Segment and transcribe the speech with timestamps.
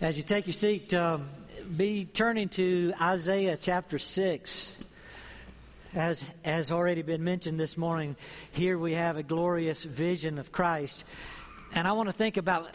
[0.00, 1.28] As you take your seat, um,
[1.76, 4.76] be turning to Isaiah chapter 6.
[5.92, 8.14] As has already been mentioned this morning,
[8.52, 11.04] here we have a glorious vision of Christ.
[11.74, 12.68] And I want to think about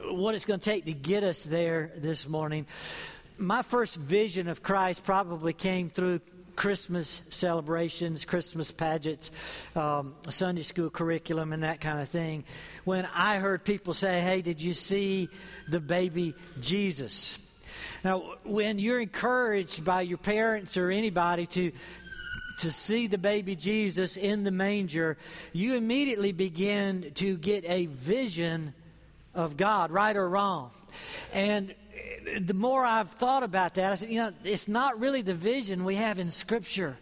[0.00, 2.66] what it's going to take to get us there this morning.
[3.36, 6.20] My first vision of Christ probably came through
[6.60, 9.30] Christmas celebrations, Christmas pageants,
[9.74, 12.44] um, Sunday school curriculum, and that kind of thing.
[12.84, 15.30] When I heard people say, Hey, did you see
[15.70, 17.38] the baby Jesus?
[18.04, 21.72] Now, when you're encouraged by your parents or anybody to
[22.58, 25.16] to see the baby Jesus in the manger,
[25.54, 28.74] you immediately begin to get a vision
[29.34, 30.72] of God, right or wrong.
[31.32, 31.74] And
[32.40, 35.84] the more I've thought about that, I said, you know, it's not really the vision
[35.84, 36.96] we have in Scripture.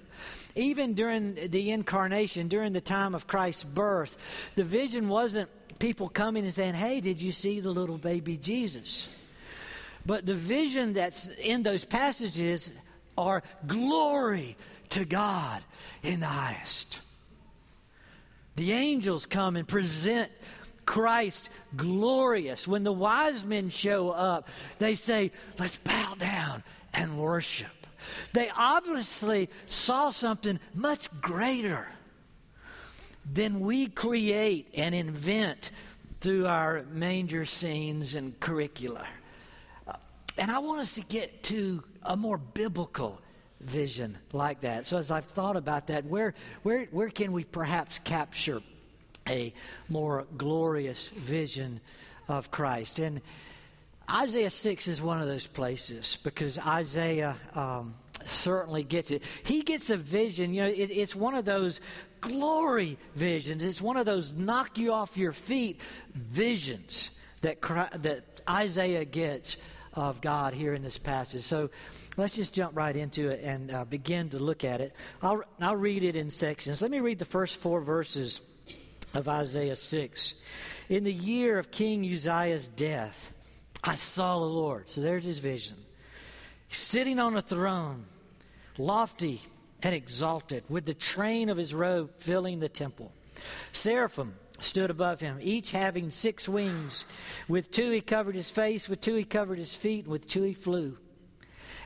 [0.54, 5.48] Even during the incarnation, during the time of Christ's birth, the vision wasn't
[5.78, 9.08] people coming and saying, hey, did you see the little baby Jesus?
[10.04, 12.70] But the vision that's in those passages
[13.16, 14.56] are glory
[14.90, 15.62] to God
[16.02, 17.00] in the highest.
[18.56, 20.32] The angels come and present
[20.88, 22.66] Christ glorious.
[22.66, 26.64] When the wise men show up, they say, Let's bow down
[26.94, 27.86] and worship.
[28.32, 31.86] They obviously saw something much greater
[33.30, 35.72] than we create and invent
[36.22, 39.06] through our manger scenes and curricula.
[39.86, 39.92] Uh,
[40.38, 43.20] and I want us to get to a more biblical
[43.60, 44.86] vision like that.
[44.86, 48.62] So as I've thought about that, where where where can we perhaps capture
[49.28, 49.52] a
[49.88, 51.80] more glorious vision
[52.28, 52.98] of Christ.
[52.98, 53.20] And
[54.10, 57.94] Isaiah 6 is one of those places because Isaiah um,
[58.26, 59.22] certainly gets it.
[59.42, 61.80] He gets a vision, you know, it, it's one of those
[62.20, 65.80] glory visions, it's one of those knock you off your feet
[66.14, 67.60] visions that,
[68.02, 69.56] that Isaiah gets
[69.94, 71.42] of God here in this passage.
[71.42, 71.70] So
[72.16, 74.94] let's just jump right into it and uh, begin to look at it.
[75.22, 76.80] I'll, I'll read it in sections.
[76.80, 78.40] Let me read the first four verses
[79.14, 80.34] of Isaiah 6.
[80.88, 83.32] In the year of King Uzziah's death,
[83.84, 84.90] I saw the Lord.
[84.90, 85.76] So there's his vision.
[86.70, 88.06] Sitting on a throne,
[88.76, 89.42] lofty
[89.82, 93.12] and exalted, with the train of his robe filling the temple.
[93.72, 97.04] Seraphim stood above him, each having six wings.
[97.46, 100.42] With two he covered his face, with two he covered his feet, and with two
[100.42, 100.98] he flew.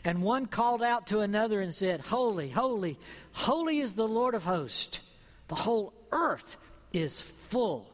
[0.05, 2.99] And one called out to another and said, Holy, holy,
[3.33, 5.01] holy is the Lord of hosts.
[5.49, 6.57] The whole earth
[6.93, 7.91] is full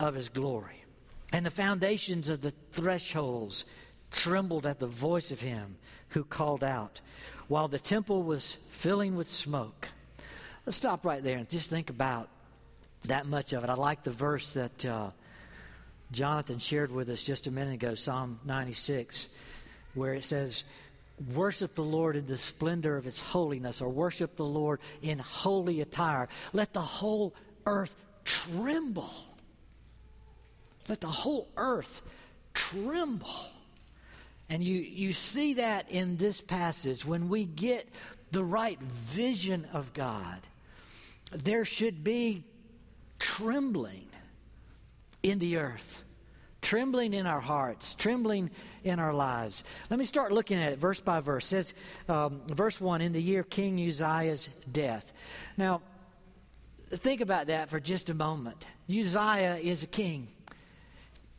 [0.00, 0.84] of his glory.
[1.32, 3.64] And the foundations of the thresholds
[4.10, 5.76] trembled at the voice of him
[6.10, 7.00] who called out,
[7.48, 9.88] while the temple was filling with smoke.
[10.64, 12.28] Let's stop right there and just think about
[13.06, 13.70] that much of it.
[13.70, 15.10] I like the verse that uh,
[16.12, 19.28] Jonathan shared with us just a minute ago, Psalm 96,
[19.94, 20.64] where it says,
[21.34, 25.80] Worship the Lord in the splendor of his holiness, or worship the Lord in holy
[25.80, 26.28] attire.
[26.52, 27.34] Let the whole
[27.66, 29.10] earth tremble.
[30.88, 32.02] Let the whole earth
[32.52, 33.50] tremble.
[34.50, 37.04] And you, you see that in this passage.
[37.04, 37.88] When we get
[38.30, 40.40] the right vision of God,
[41.32, 42.44] there should be
[43.18, 44.06] trembling
[45.22, 46.02] in the earth,
[46.60, 48.50] trembling in our hearts, trembling
[48.84, 49.64] in our lives.
[49.88, 51.46] Let me start looking at it verse by verse.
[51.46, 51.74] It says,
[52.08, 55.12] um, verse 1 In the year King Uzziah's death.
[55.56, 55.80] Now,
[56.90, 58.64] think about that for just a moment.
[58.88, 60.28] Uzziah is a king,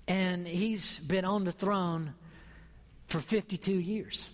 [0.07, 2.13] and he's been on the throne
[3.07, 4.27] for 52 years.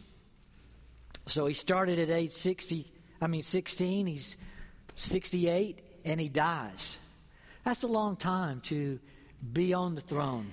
[1.27, 2.91] So he started at age 60,
[3.21, 4.37] I mean 16, he's
[4.95, 6.99] 68, and he dies.
[7.63, 8.99] That's a long time to
[9.53, 10.47] be on the throne,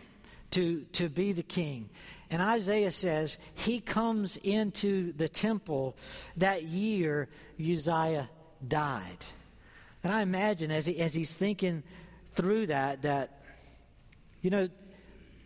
[0.52, 1.88] to, to be the king.
[2.30, 5.96] And Isaiah says he comes into the temple
[6.36, 8.28] that year Uzziah
[8.66, 9.24] died.
[10.08, 11.82] And I imagine as, he, as he's thinking
[12.34, 13.42] through that, that,
[14.40, 14.70] you know,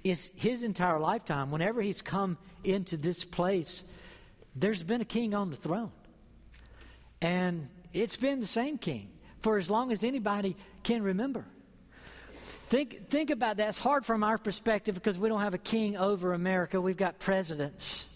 [0.04, 3.82] is his entire lifetime, whenever he's come into this place,
[4.54, 5.90] there's been a king on the throne.
[7.20, 9.08] And it's been the same king
[9.40, 11.44] for as long as anybody can remember.
[12.68, 13.68] Think, think about that.
[13.68, 16.80] It's hard from our perspective because we don't have a king over America.
[16.80, 18.08] We've got presidents.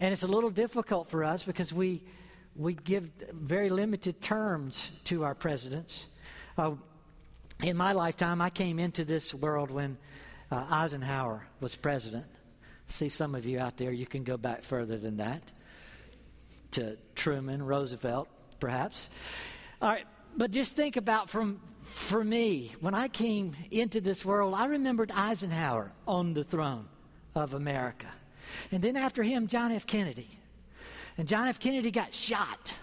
[0.00, 2.02] And it's a little difficult for us because we,
[2.56, 6.06] we give very limited terms to our presidents.
[6.56, 6.72] Uh,
[7.62, 9.96] in my lifetime, I came into this world when
[10.50, 12.26] uh, Eisenhower was president.
[12.88, 15.42] See some of you out there, you can go back further than that
[16.72, 18.28] to Truman, Roosevelt,
[18.60, 19.08] perhaps.
[19.80, 24.54] All right, but just think about from for me, when I came into this world,
[24.54, 26.88] I remembered Eisenhower on the throne
[27.34, 28.08] of America.
[28.72, 29.86] And then after him, John F.
[29.86, 30.28] Kennedy.
[31.16, 31.60] And John F.
[31.60, 32.74] Kennedy got shot.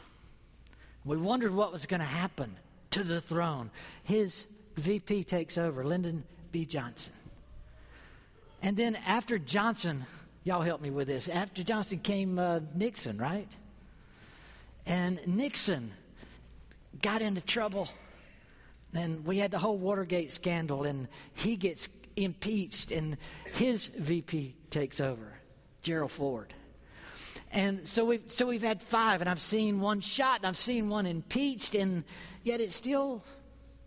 [1.03, 2.55] We wondered what was going to happen
[2.91, 3.71] to the throne.
[4.03, 4.45] His
[4.77, 6.65] VP takes over, Lyndon B.
[6.65, 7.13] Johnson.
[8.61, 10.05] And then after Johnson,
[10.43, 11.27] y'all help me with this.
[11.27, 13.47] After Johnson came uh, Nixon, right?
[14.85, 15.91] And Nixon
[17.01, 17.89] got into trouble.
[18.93, 23.17] And we had the whole Watergate scandal, and he gets impeached, and
[23.53, 25.33] his VP takes over,
[25.81, 26.53] Gerald Ford.
[27.51, 30.87] And so we've, so we've had five, and I've seen one shot, and I've seen
[30.87, 32.05] one impeached, and
[32.43, 33.23] yet it still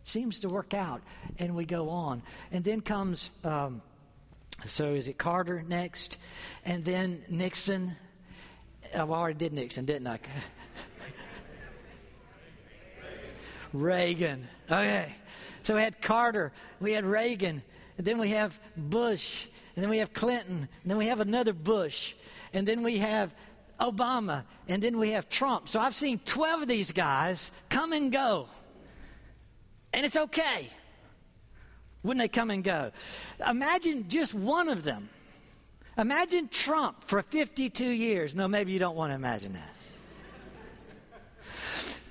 [0.05, 1.01] seems to work out,
[1.39, 2.23] and we go on.
[2.53, 3.81] And then comes, um,
[4.67, 6.19] so is it Carter next?
[6.65, 7.97] And then Nixon.
[8.95, 10.19] I already did Nixon, didn't I?
[13.73, 14.47] Reagan.
[14.71, 15.15] Okay.
[15.65, 17.63] So we had Carter, we had Reagan,
[17.97, 21.55] and then we have Bush, and then we have Clinton, and then we have another
[21.55, 22.15] Bush,
[22.53, 23.35] and then we have
[23.81, 25.69] Obama, and then we have Trump.
[25.69, 28.49] So I've seen 12 of these guys come and go.
[29.93, 30.69] And it's okay
[32.03, 32.93] when they come and go.
[33.49, 35.09] Imagine just one of them.
[35.97, 38.35] Imagine Trump for 52 years.
[38.35, 39.71] No, maybe you don't want to imagine that.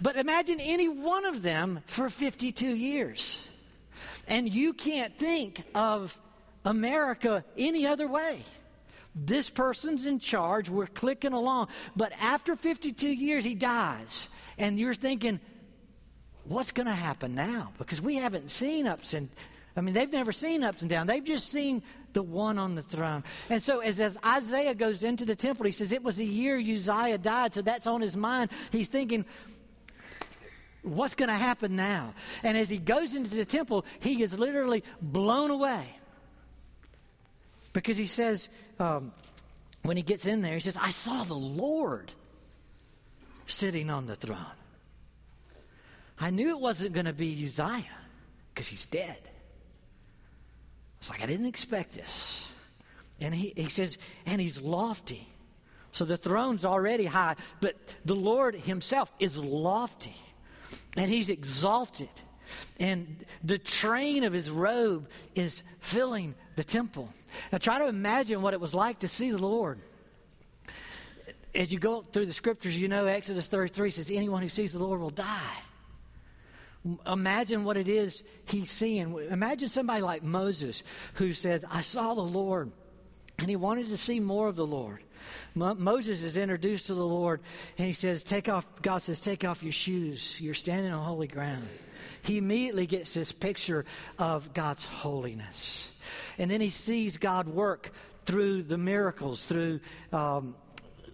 [0.02, 3.48] But imagine any one of them for 52 years.
[4.28, 6.20] And you can't think of
[6.66, 8.42] America any other way.
[9.16, 10.70] This person's in charge.
[10.70, 11.68] We're clicking along.
[11.96, 14.28] But after 52 years, he dies.
[14.58, 15.40] And you're thinking,
[16.46, 17.74] what's going to happen now?
[17.78, 19.30] Because we haven't seen ups and
[19.76, 21.08] I mean, they've never seen ups and downs.
[21.08, 21.82] They've just seen
[22.14, 23.24] the one on the throne.
[23.50, 26.58] And so, as, as Isaiah goes into the temple, he says, It was a year
[26.60, 28.52] Uzziah died, so that's on his mind.
[28.72, 29.26] He's thinking,
[30.84, 32.14] What's going to happen now?
[32.44, 35.86] And as he goes into the temple, he is literally blown away.
[37.72, 38.50] Because he says,
[38.84, 39.12] um,
[39.84, 42.14] when he gets in there, he says, I saw the Lord
[43.46, 44.46] sitting on the throne.
[46.20, 47.86] I knew it wasn't going to be Uzziah
[48.54, 49.18] because he's dead.
[51.00, 52.50] It's like, I didn't expect this.
[53.20, 55.28] And he, he says, and he's lofty.
[55.92, 60.16] So the throne's already high, but the Lord himself is lofty
[60.98, 62.10] and he's exalted.
[62.80, 67.10] And the train of his robe is filling the temple.
[67.52, 69.80] Now try to imagine what it was like to see the Lord.
[71.56, 74.84] As you go through the scriptures, you know Exodus 33 says, Anyone who sees the
[74.84, 75.58] Lord will die.
[77.08, 79.18] Imagine what it is he's seeing.
[79.30, 80.84] Imagine somebody like Moses
[81.14, 82.72] who said, I saw the Lord,
[83.38, 85.00] and he wanted to see more of the Lord.
[85.56, 87.42] Mo- Moses is introduced to the Lord,
[87.78, 90.42] and he says, Take off, God says, Take off your shoes.
[90.42, 91.68] You're standing on holy ground.
[92.24, 93.86] He immediately gets this picture
[94.18, 95.93] of God's holiness.
[96.38, 97.92] And then he sees God work
[98.26, 99.80] through the miracles, through
[100.12, 100.56] um,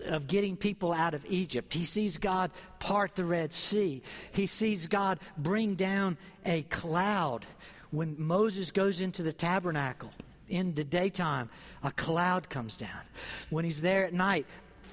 [0.06, 1.74] of getting people out of Egypt.
[1.74, 4.02] He sees God part the Red Sea.
[4.32, 7.46] He sees God bring down a cloud
[7.92, 10.12] when Moses goes into the tabernacle
[10.48, 11.50] in the daytime,
[11.84, 13.02] a cloud comes down.
[13.50, 14.46] When he's there at night,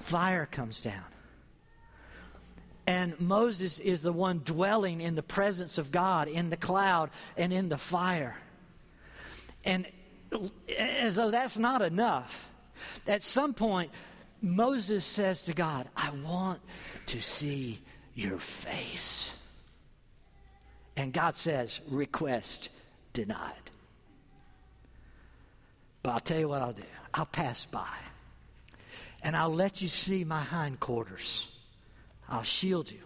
[0.03, 1.03] fire comes down.
[2.85, 7.51] And Moses is the one dwelling in the presence of God, in the cloud and
[7.51, 8.37] in the fire.
[9.65, 9.85] And
[10.77, 12.49] as though that's not enough,
[13.07, 13.91] at some point,
[14.41, 16.59] Moses says to God, I want
[17.07, 17.79] to see
[18.13, 19.35] your face.
[20.95, 22.69] And God says, request
[23.13, 23.53] denied.
[26.03, 27.97] But I'll tell you what I'll do I'll pass by
[29.23, 31.47] and I'll let you see my hindquarters.
[32.29, 32.99] I'll shield you.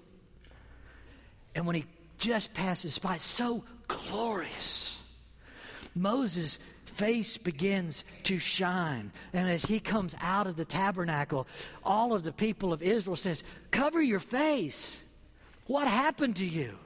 [1.56, 1.86] And when he
[2.18, 4.98] just passes by, so glorious.
[5.96, 6.60] Moses'
[6.92, 9.12] face begins to shine.
[9.34, 11.48] And as he comes out of the tabernacle,
[11.84, 15.02] all of the people of Israel says, Cover your face.
[15.68, 16.78] What happened to you?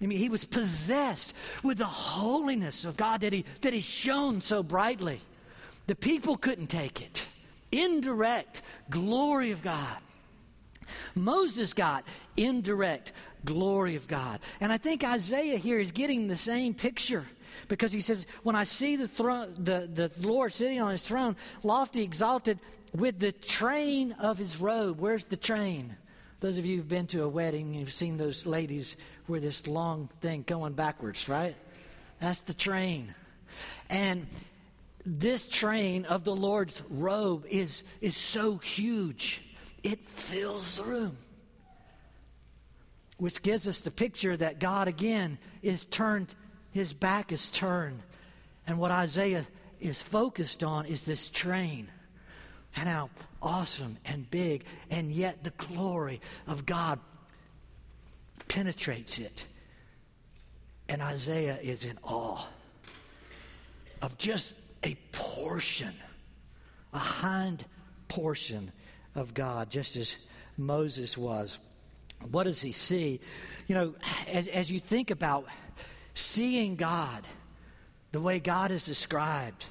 [0.00, 4.40] I mean, he was possessed with the holiness of God that he, that he shone
[4.40, 5.20] so brightly.
[5.86, 7.26] The people couldn't take it.
[7.70, 9.98] Indirect glory of God.
[11.14, 12.04] Moses got
[12.36, 13.12] indirect
[13.44, 14.40] glory of God.
[14.60, 17.26] And I think Isaiah here is getting the same picture
[17.68, 21.36] because he says, When I see the, throne, the, the Lord sitting on his throne,
[21.62, 22.58] lofty, exalted,
[22.94, 25.00] with the train of his robe.
[25.00, 25.96] Where's the train?
[26.40, 28.96] Those of you who've been to a wedding, you've seen those ladies
[29.28, 31.54] with this long thing going backwards, right?
[32.18, 33.14] That's the train.
[33.90, 34.26] And
[35.04, 39.42] this train of the Lord's robe is, is so huge,
[39.82, 41.16] it fills the room.
[43.18, 46.34] Which gives us the picture that God again is turned,
[46.72, 48.00] his back is turned.
[48.66, 49.46] And what Isaiah
[49.80, 51.88] is focused on is this train
[52.76, 53.10] and how
[53.42, 56.98] awesome and big, and yet the glory of God
[58.48, 59.46] penetrates it.
[60.88, 62.46] And Isaiah is in awe
[64.02, 65.94] of just a portion,
[66.92, 67.64] a hind
[68.08, 68.72] portion
[69.14, 70.16] of God, just as
[70.56, 71.58] Moses was.
[72.30, 73.20] What does he see?
[73.66, 73.94] You know,
[74.28, 75.46] as, as you think about
[76.14, 77.26] seeing God,
[78.12, 79.64] the way God is described,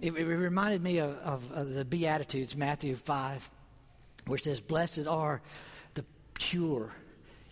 [0.00, 3.50] it, it reminded me of, of, of the Beatitudes, Matthew 5,
[4.26, 5.40] where it says, Blessed are
[5.94, 6.04] the
[6.34, 6.92] pure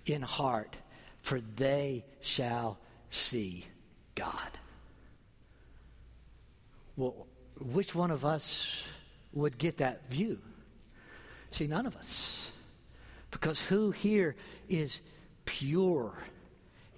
[0.07, 0.77] in heart,
[1.23, 2.79] for they shall
[3.11, 3.67] see
[4.15, 4.59] God.
[6.97, 7.27] Well,
[7.61, 8.85] which one of us
[9.33, 10.39] would get that view?
[11.51, 12.51] See, none of us.
[13.31, 14.37] Because who here
[14.69, 15.01] is
[15.45, 16.13] pure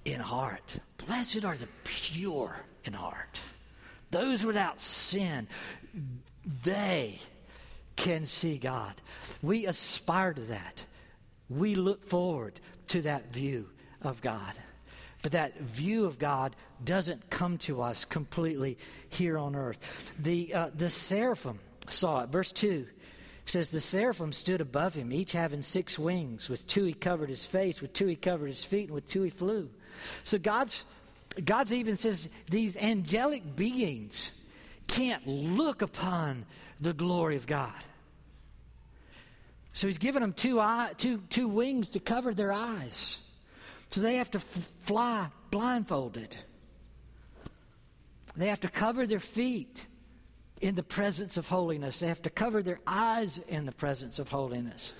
[0.06, 0.78] in heart?
[1.06, 3.40] Blessed are the pure in heart.
[4.10, 5.48] Those without sin,
[6.64, 7.20] they
[7.96, 8.94] can see God.
[9.42, 10.84] We aspire to that.
[11.50, 13.68] We look forward to that view
[14.02, 14.54] of God.
[15.22, 19.78] But that view of God doesn't come to us completely here on earth.
[20.18, 21.58] The, uh, the seraphim
[21.88, 22.28] saw it.
[22.28, 22.86] Verse 2
[23.44, 26.48] says, The seraphim stood above him, each having six wings.
[26.48, 29.22] With two he covered his face, with two he covered his feet, and with two
[29.22, 29.68] he flew.
[30.24, 30.84] So God's,
[31.44, 34.32] God's even says these angelic beings
[34.86, 36.44] can't look upon
[36.80, 37.72] the glory of God.
[39.72, 43.22] So he's given them two, eye, two, two wings to cover their eyes.
[43.90, 46.36] So they have to f- fly blindfolded.
[48.36, 49.86] They have to cover their feet
[50.60, 52.00] in the presence of holiness.
[52.00, 54.92] They have to cover their eyes in the presence of holiness.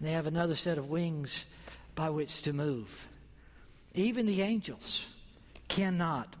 [0.00, 1.44] They have another set of wings
[1.94, 3.08] by which to move.
[3.98, 5.06] Even the angels
[5.66, 6.36] cannot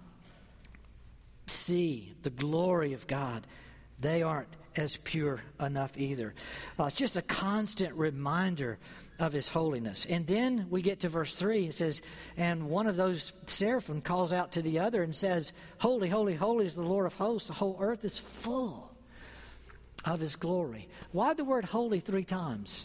[1.48, 3.48] see the glory of God.
[3.98, 6.34] They aren't as pure enough either.
[6.78, 8.78] Uh, it's just a constant reminder
[9.18, 10.06] of his holiness.
[10.08, 11.66] And then we get to verse 3.
[11.66, 12.00] It says,
[12.36, 16.64] And one of those seraphim calls out to the other and says, Holy, holy, holy
[16.64, 17.48] is the Lord of hosts.
[17.48, 18.94] The whole earth is full
[20.04, 20.88] of his glory.
[21.10, 22.84] Why the word holy three times?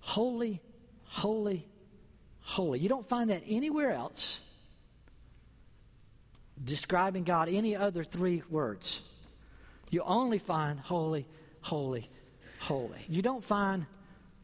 [0.00, 0.62] Holy,
[1.04, 1.66] holy,
[2.44, 2.78] holy.
[2.78, 4.40] You don't find that anywhere else
[6.62, 9.02] describing God any other three words.
[9.90, 11.26] You only find holy,
[11.60, 12.08] holy,
[12.60, 12.98] holy.
[13.08, 13.86] You don't find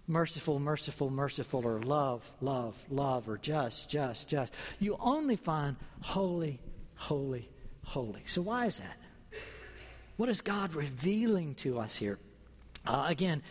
[0.06, 4.52] merciful, merciful, merciful, or love, love, love, or just, just, just.
[4.80, 6.58] You only find holy,
[6.96, 7.48] holy,
[7.84, 8.22] holy.
[8.26, 8.96] So, why is that?
[10.16, 12.18] What is God revealing to us here?
[12.86, 13.42] Uh, again,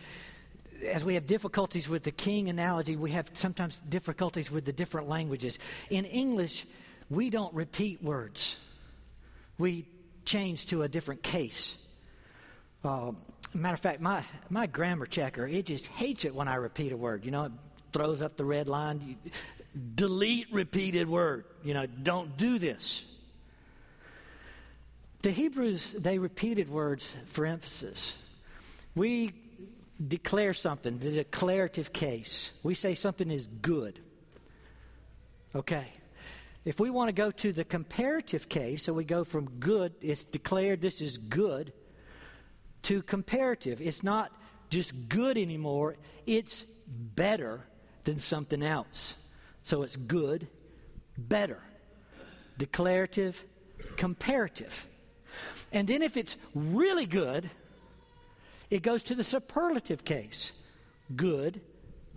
[0.86, 5.08] as we have difficulties with the king analogy, we have sometimes difficulties with the different
[5.08, 5.58] languages.
[5.90, 6.66] In English,
[7.08, 8.58] we don't repeat words,
[9.58, 9.86] we
[10.24, 11.76] change to a different case.
[12.84, 13.16] Um,
[13.52, 16.96] Matter of fact, my, my grammar checker, it just hates it when I repeat a
[16.96, 17.24] word.
[17.24, 17.52] You know, it
[17.92, 19.00] throws up the red line.
[19.24, 19.32] You,
[19.96, 21.44] delete repeated word.
[21.64, 23.12] You know, don't do this.
[25.22, 28.14] The Hebrews, they repeated words for emphasis.
[28.94, 29.34] We
[30.06, 32.52] declare something, the declarative case.
[32.62, 34.00] We say something is good.
[35.54, 35.92] Okay.
[36.64, 40.24] If we want to go to the comparative case, so we go from good, it's
[40.24, 41.72] declared this is good,
[42.82, 43.80] to comparative.
[43.80, 44.30] It's not
[44.68, 47.66] just good anymore, it's better
[48.04, 49.14] than something else.
[49.62, 50.48] So it's good,
[51.16, 51.60] better,
[52.58, 53.44] declarative,
[53.96, 54.86] comparative.
[55.72, 57.50] And then if it's really good,
[58.70, 60.52] it goes to the superlative case
[61.14, 61.60] good,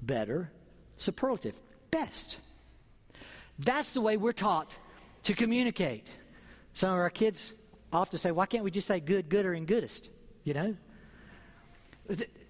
[0.01, 0.51] better,
[0.98, 1.60] superlative,
[1.91, 2.38] best.
[3.60, 4.77] That's the way we're taught
[5.24, 6.07] to communicate.
[6.74, 7.53] Some of our kids
[7.91, 10.10] often say, Why can't we just say good, gooder, and goodest?
[10.43, 10.75] you know?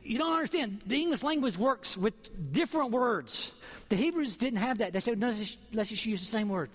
[0.03, 0.81] You don't understand.
[0.85, 3.51] The English language works with different words.
[3.89, 4.93] The Hebrews didn't have that.
[4.93, 6.69] They said, no, let's let's just use the same word.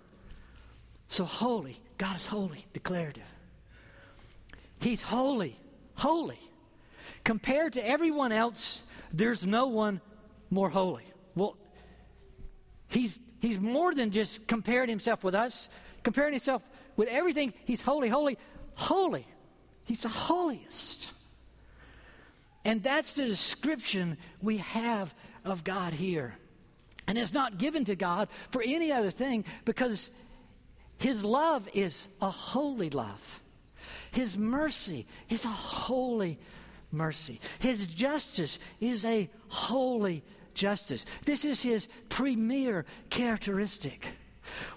[1.09, 3.25] So, holy, God is holy, declarative.
[4.81, 5.59] He's holy,
[5.95, 6.39] holy.
[7.29, 8.83] Compared to everyone else,
[9.13, 10.01] there's no one
[10.49, 11.05] more holy.
[11.35, 11.59] Well,
[12.89, 15.69] he's, he's more than just comparing himself with us,
[16.03, 16.63] comparing himself
[16.97, 17.53] with everything.
[17.67, 18.39] He's holy, holy,
[18.77, 19.27] holy.
[19.85, 21.11] He's the holiest.
[22.65, 26.35] And that's the description we have of God here.
[27.07, 30.11] And it's not given to God for any other thing because
[30.97, 33.43] His love is a holy love.
[34.13, 36.39] His mercy is a holy
[36.91, 37.41] mercy.
[37.59, 40.23] His justice is a holy
[40.55, 41.05] justice.
[41.25, 44.09] This is His premier characteristic.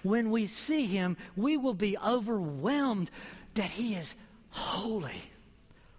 [0.02, 3.10] When we see Him, we will be overwhelmed
[3.54, 4.14] that He is
[4.50, 5.22] holy,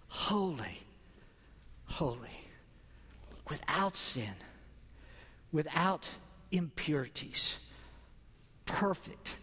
[0.08, 0.80] holy,
[1.84, 2.28] holy,
[3.48, 4.34] without sin,
[5.52, 6.08] without
[6.50, 7.58] impurities,
[8.64, 9.36] perfect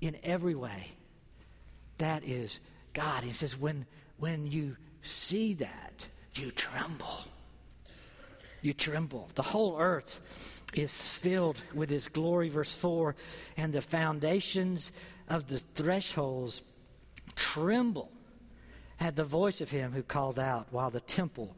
[0.00, 0.88] in every way.
[1.98, 2.60] That is
[2.92, 3.24] God.
[3.24, 3.86] He says, when,
[4.18, 7.24] when you see that, you tremble.
[8.62, 9.30] You tremble.
[9.34, 10.20] The whole earth
[10.74, 13.14] is filled with His glory, verse 4,
[13.56, 14.92] and the foundations
[15.28, 16.62] of the thresholds
[17.34, 18.10] tremble
[18.98, 21.56] at the voice of Him who called out while the temple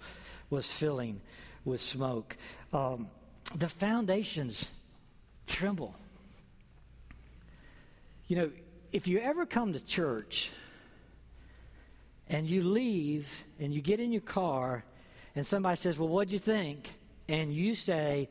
[0.50, 1.20] was filling
[1.64, 2.36] with smoke.
[2.72, 3.08] Um,
[3.54, 4.70] the foundations
[5.46, 5.94] tremble.
[8.28, 8.50] You know,
[8.92, 10.50] if you ever come to church
[12.28, 14.84] and you leave and you get in your car
[15.34, 16.92] and somebody says, Well, what'd you think?
[17.28, 18.28] And you say,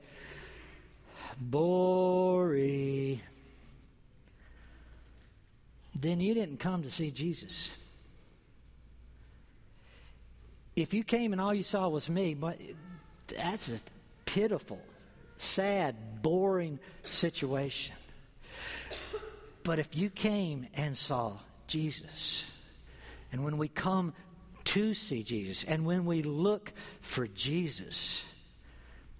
[1.40, 3.22] Boring.
[5.96, 7.76] Then you didn't come to see Jesus.
[10.76, 12.36] If you came and all you saw was me,
[13.28, 13.80] that's a
[14.26, 14.80] pitiful,
[15.38, 17.96] sad, boring situation.
[19.64, 21.34] But if you came and saw
[21.68, 22.50] Jesus,
[23.32, 24.14] and when we come
[24.64, 28.26] to see Jesus, and when we look for Jesus,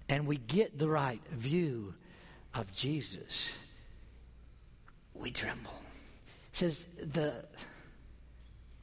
[0.08, 1.94] and we get the right view
[2.54, 3.54] of Jesus,
[5.14, 5.72] we tremble.
[6.52, 7.44] It says the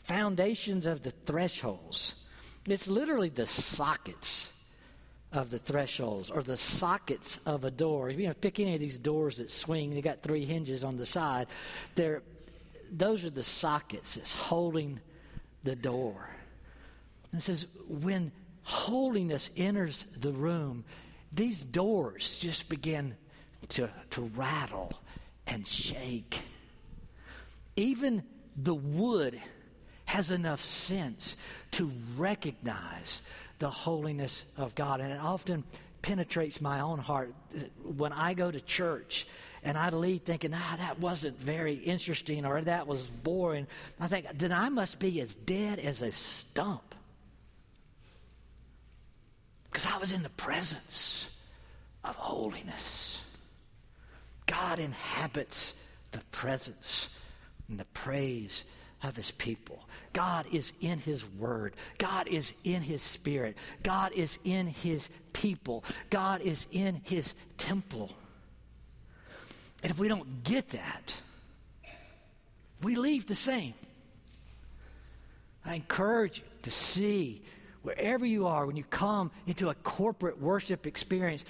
[0.04, 2.16] foundations of the thresholds.
[2.68, 4.54] It's literally the sockets
[5.32, 8.10] of the thresholds or the sockets of a door.
[8.10, 11.06] You know, pick any of these doors that swing, they got three hinges on the
[11.06, 11.48] side.
[11.96, 12.24] They're,
[12.92, 15.00] those are the sockets that's holding
[15.64, 16.30] the door.
[17.34, 18.32] It says, when
[18.64, 20.84] holiness enters the room,
[21.32, 23.16] these doors just begin
[23.70, 24.92] to, to rattle
[25.46, 26.42] and shake.
[27.76, 28.24] Even
[28.56, 29.40] the wood
[30.06, 31.36] has enough sense
[31.72, 33.22] to recognize
[33.60, 35.02] the holiness of God.
[35.02, 35.64] And it often
[36.02, 37.34] penetrates my own heart
[37.84, 39.28] when I go to church
[39.64, 43.68] and I'd leave thinking, ah, that wasn't very interesting or that was boring.
[44.00, 46.96] I think, then I must be as dead as a stump.
[49.72, 51.30] Because I was in the presence
[52.04, 53.22] of holiness.
[54.46, 55.76] God inhabits
[56.12, 57.10] the presence
[57.68, 58.64] and the praise
[59.04, 59.88] of his people.
[60.12, 61.76] God is in his word.
[61.98, 63.58] God is in his spirit.
[63.84, 65.84] God is in his people.
[66.10, 68.12] God is in his temple.
[69.84, 71.16] And if we don't get that,
[72.82, 73.74] we leave the same.
[75.66, 77.42] I encourage you to see
[77.82, 81.46] wherever you are, when you come into a corporate worship experience,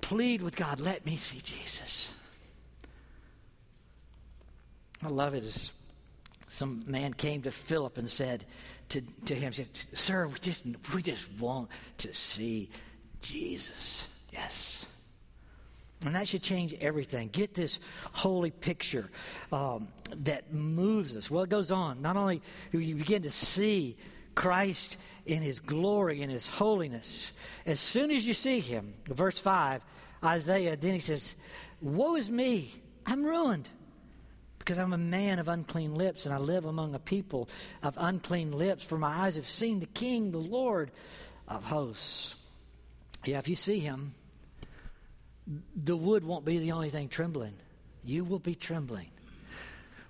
[0.00, 2.12] plead with God, let me see Jesus.
[5.02, 5.70] I love it as
[6.48, 8.44] some man came to Philip and said
[8.90, 12.68] to, to him, said, Sir, we just, we just want to see
[13.20, 14.08] Jesus.
[14.32, 14.86] Yes.
[16.04, 17.28] And that should change everything.
[17.28, 17.78] Get this
[18.12, 19.10] holy picture
[19.52, 21.30] um, that moves us.
[21.30, 22.00] Well, it goes on.
[22.00, 22.40] Not only
[22.72, 23.96] do you begin to see
[24.34, 27.32] Christ in his glory and his holiness,
[27.66, 29.82] as soon as you see him, verse 5,
[30.24, 31.36] Isaiah, then he says,
[31.82, 33.68] Woe is me, I'm ruined
[34.58, 37.48] because I'm a man of unclean lips and I live among a people
[37.82, 40.90] of unclean lips, for my eyes have seen the King, the Lord
[41.48, 42.36] of hosts.
[43.24, 44.14] Yeah, if you see him,
[45.74, 47.54] the wood won't be the only thing trembling.
[48.04, 49.08] You will be trembling.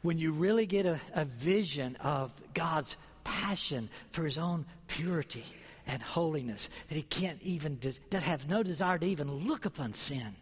[0.02, 5.44] When you really get a, a vision of God's passion for his own purity
[5.86, 7.78] and holiness, that he can't even,
[8.10, 10.36] that have no desire to even look upon sin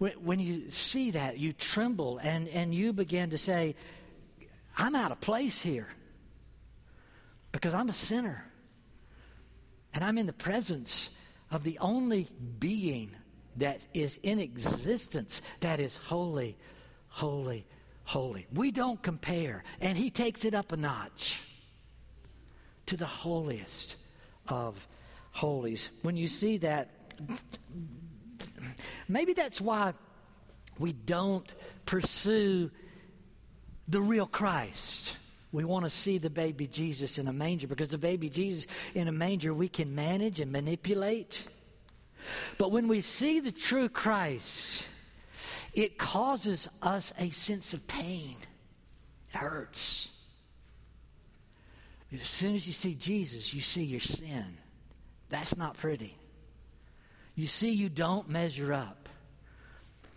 [0.00, 3.76] when, when you see that, you tremble and, and you begin to say,
[4.76, 5.88] I'm out of place here
[7.52, 8.46] because I'm a sinner.
[9.92, 11.10] And I'm in the presence
[11.50, 13.10] of the only being
[13.56, 16.56] that is in existence that is holy,
[17.08, 17.66] holy,
[18.04, 18.46] holy.
[18.52, 19.64] We don't compare.
[19.80, 21.42] And he takes it up a notch
[22.86, 23.96] to the holiest
[24.48, 24.86] of
[25.32, 25.90] holies.
[26.02, 26.90] When you see that,
[29.08, 29.94] Maybe that's why
[30.78, 31.52] we don't
[31.86, 32.70] pursue
[33.88, 35.16] the real Christ.
[35.52, 39.08] We want to see the baby Jesus in a manger because the baby Jesus in
[39.08, 41.48] a manger we can manage and manipulate.
[42.58, 44.86] But when we see the true Christ,
[45.74, 48.36] it causes us a sense of pain.
[49.32, 50.10] It hurts.
[52.12, 54.58] As soon as you see Jesus, you see your sin.
[55.28, 56.16] That's not pretty.
[57.36, 59.08] You see, you don't measure up.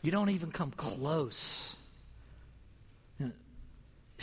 [0.02, 1.76] You don't even come close.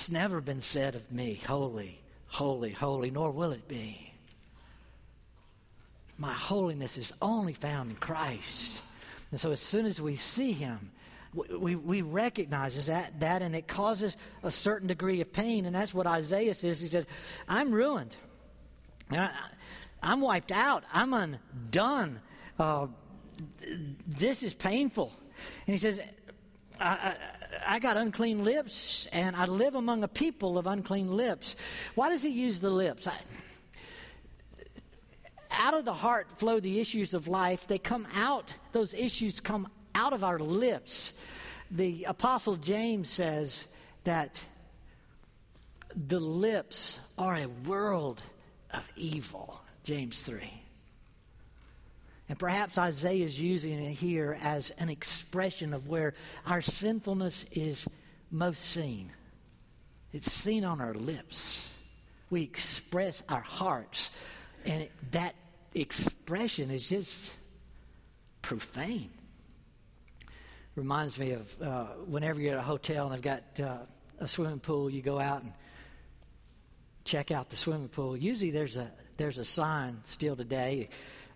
[0.00, 4.14] It's never been said of me, holy, holy, holy, nor will it be.
[6.16, 8.82] my holiness is only found in Christ.
[9.30, 10.90] And so as soon as we see him,
[11.34, 15.66] we, we recognize that, that, and it causes a certain degree of pain.
[15.66, 16.80] And that's what Isaiah says.
[16.80, 17.06] He says,
[17.46, 18.16] I'm ruined.
[19.10, 19.28] I,
[20.02, 20.82] am wiped out.
[20.94, 22.20] I'm undone.
[22.58, 22.86] Uh,
[24.06, 25.12] this is painful.
[25.66, 26.00] And he says,
[26.80, 27.16] I, I,
[27.66, 31.57] I got unclean lips, and I live among a people of unclean lips.
[31.94, 33.07] Why does he use the lips?
[33.07, 33.14] I,
[35.51, 37.66] out of the heart flow the issues of life.
[37.66, 41.12] They come out, those issues come out of our lips.
[41.70, 43.66] The Apostle James says
[44.05, 44.40] that
[45.94, 48.23] the lips are a world
[48.73, 49.61] of evil.
[49.83, 50.40] James 3.
[52.31, 56.14] And perhaps Isaiah is using it here as an expression of where
[56.47, 57.88] our sinfulness is
[58.31, 59.11] most seen.
[60.12, 61.75] It's seen on our lips.
[62.31, 64.12] We express our hearts,
[64.64, 65.35] and it, that
[65.75, 67.37] expression is just
[68.43, 69.11] profane
[70.77, 73.79] reminds me of uh, whenever you're at a hotel and they've got uh,
[74.21, 75.53] a swimming pool, you go out and
[77.05, 78.16] check out the swimming pool.
[78.16, 80.90] Usually there's a there's a sign still today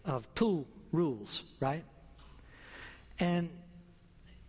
[0.05, 1.85] of pool rules, right?
[3.19, 3.51] And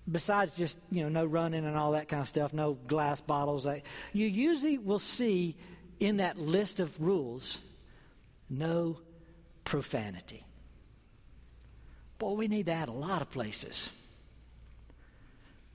[0.10, 3.66] besides just you know no running and all that kind of stuff, no glass bottles,
[3.66, 5.56] like, you usually will see
[6.00, 7.58] in that list of rules
[8.50, 9.00] no
[9.64, 10.46] profanity.
[12.20, 13.90] Boy, we need that a lot of places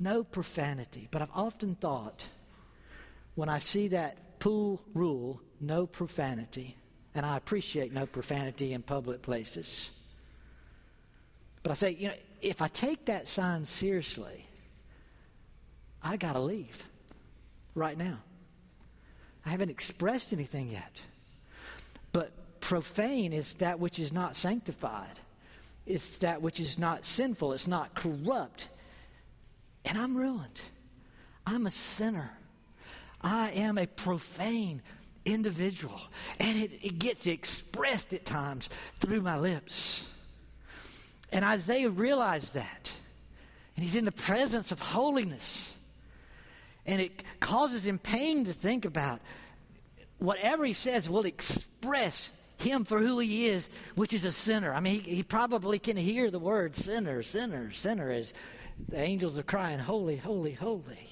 [0.01, 1.07] no profanity.
[1.11, 2.27] But I've often thought
[3.35, 6.77] when I see that pool rule, no profanity,
[7.15, 9.91] and I appreciate no profanity in public places.
[11.63, 14.47] But I say, you know, if I take that sign seriously,
[16.03, 16.83] I got to leave
[17.75, 18.19] right now.
[19.45, 21.01] I haven't expressed anything yet.
[22.13, 25.21] But profane is that which is not sanctified.
[25.87, 27.53] It's that which is not sinful.
[27.53, 28.69] It's not corrupt.
[29.85, 30.61] And I'm ruined.
[31.47, 32.31] I'm a sinner.
[33.21, 34.83] I am a profane
[35.25, 36.01] individual.
[36.39, 38.71] And it, it gets expressed at times
[39.01, 40.07] through my lips.
[41.33, 42.93] And Isaiah realized that.
[43.77, 45.77] And he's in the presence of holiness.
[46.87, 49.21] And it causes him pain to think about
[50.19, 54.73] whatever he says will express him for who he is, which is a sinner.
[54.75, 58.35] I mean, he, he probably can hear the word sinner, sinner, sinner as
[58.89, 61.09] the angels are crying, Holy, holy, holy.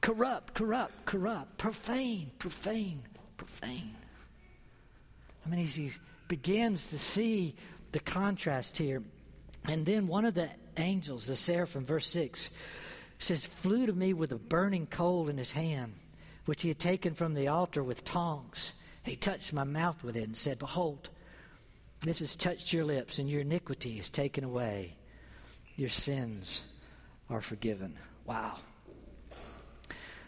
[0.00, 1.58] Corrupt, corrupt, corrupt.
[1.58, 3.02] Profane, profane,
[3.36, 3.94] profane.
[5.46, 5.92] I mean, he
[6.28, 7.54] begins to see
[7.92, 9.02] the contrast here.
[9.64, 12.50] And then one of the angels, the seraphim, verse 6,
[13.18, 15.94] says, flew to me with a burning coal in his hand,
[16.46, 18.72] which he had taken from the altar with tongs.
[19.04, 21.10] He touched my mouth with it and said, Behold,
[22.00, 24.96] this has touched your lips, and your iniquity is taken away
[25.76, 26.62] your sins
[27.30, 27.96] are forgiven.
[28.26, 28.58] Wow.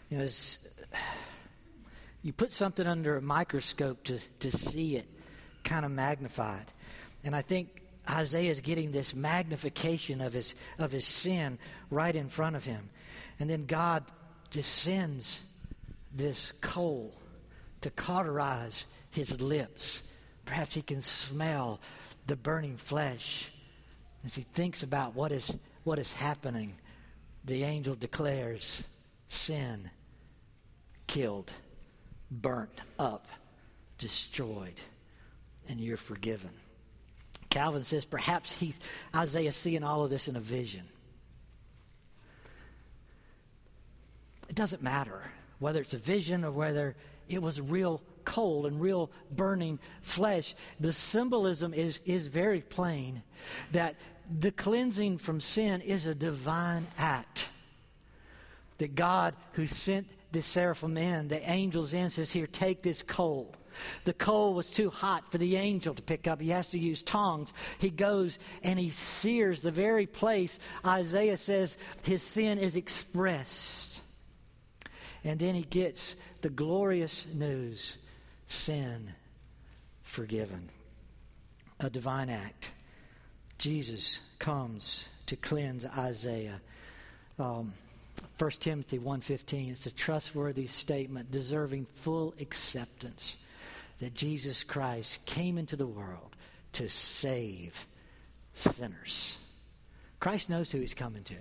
[0.09, 0.27] You know,
[2.21, 5.07] you put something under a microscope to, to see it
[5.63, 6.65] kind of magnified.
[7.25, 11.57] And I think Isaiah is getting this magnification of his, of his sin
[11.89, 12.89] right in front of him.
[13.39, 14.05] And then God
[14.51, 15.43] descends
[16.13, 17.13] this coal
[17.81, 20.03] to cauterize his lips.
[20.45, 21.81] Perhaps he can smell
[22.27, 23.51] the burning flesh
[24.23, 26.75] as he thinks about what is, what is happening,
[27.43, 28.83] the angel declares
[29.27, 29.91] sin
[31.05, 31.51] killed,
[32.31, 33.27] burnt up,
[33.99, 34.79] destroyed,
[35.69, 36.49] and you're forgiven.
[37.55, 38.81] Calvin says perhaps he's
[39.15, 40.83] Isaiah seeing all of this in a vision.
[44.49, 45.21] It doesn't matter
[45.59, 46.97] whether it's a vision or whether
[47.29, 50.53] it was real coal and real burning flesh.
[50.81, 53.23] The symbolism is, is very plain
[53.71, 53.95] that
[54.29, 57.47] the cleansing from sin is a divine act.
[58.79, 63.55] That God, who sent the seraphim in, the angels in, says, Here, take this coal.
[64.03, 66.41] The coal was too hot for the angel to pick up.
[66.41, 67.53] He has to use tongs.
[67.79, 74.01] He goes and he sears the very place Isaiah says his sin is expressed.
[75.23, 77.97] And then he gets the glorious news
[78.47, 79.11] sin
[80.03, 80.69] forgiven.
[81.79, 82.71] A divine act.
[83.57, 86.61] Jesus comes to cleanse Isaiah.
[87.39, 87.73] Um,
[88.37, 93.37] 1 Timothy 1.15, it's a trustworthy statement deserving full acceptance
[93.99, 96.35] that Jesus Christ came into the world
[96.73, 97.85] to save
[98.53, 99.37] sinners.
[100.19, 101.35] Christ knows who he's coming to.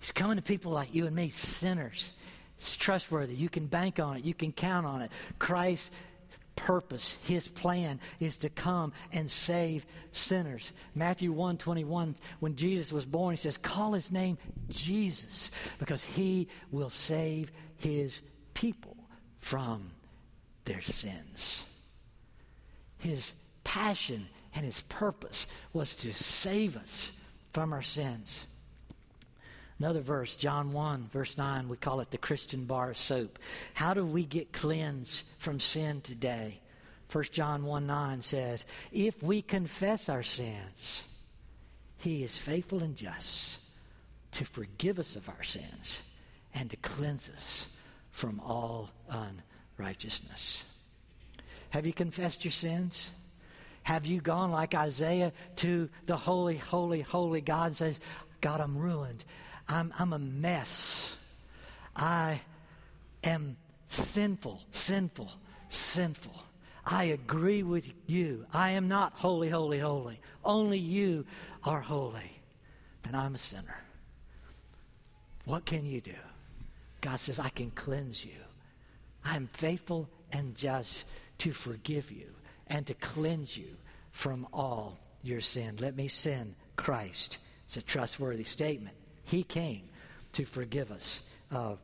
[0.00, 2.12] He's coming to people like you and me, sinners.
[2.58, 3.34] It's trustworthy.
[3.34, 4.24] You can bank on it.
[4.24, 5.10] You can count on it.
[5.38, 5.90] Christ's
[6.54, 10.72] purpose, his plan is to come and save sinners.
[10.94, 16.48] Matthew 1 21, when Jesus was born, he says, Call his name Jesus, because he
[16.70, 18.22] will save his
[18.54, 18.96] people
[19.38, 19.90] from
[20.66, 21.64] their sins.
[22.98, 27.12] His passion and his purpose was to save us
[27.52, 28.44] from our sins.
[29.78, 33.38] Another verse, John 1, verse 9, we call it the Christian bar soap.
[33.74, 36.60] How do we get cleansed from sin today?
[37.12, 41.04] 1 John 1 9 says, If we confess our sins,
[41.98, 43.60] he is faithful and just
[44.32, 46.02] to forgive us of our sins
[46.54, 47.68] and to cleanse us
[48.10, 49.55] from all unrighteousness.
[51.70, 53.12] Have you confessed your sins?
[53.82, 58.00] Have you gone like Isaiah to the holy, holy, holy God and says,
[58.40, 59.24] God, I'm ruined.
[59.68, 61.16] I'm, I'm a mess.
[61.94, 62.40] I
[63.24, 63.56] am
[63.88, 65.30] sinful, sinful,
[65.68, 66.42] sinful.
[66.84, 68.46] I agree with you.
[68.52, 70.20] I am not holy, holy, holy.
[70.44, 71.26] Only you
[71.64, 72.40] are holy.
[73.04, 73.82] And I'm a sinner.
[75.44, 76.14] What can you do?
[77.00, 78.45] God says, I can cleanse you.
[79.26, 81.04] I am faithful and just
[81.38, 82.28] to forgive you
[82.68, 83.76] and to cleanse you
[84.12, 85.76] from all your sin.
[85.80, 87.38] Let me send Christ.
[87.64, 88.96] It's a trustworthy statement.
[89.24, 89.82] He came
[90.34, 91.78] to forgive us of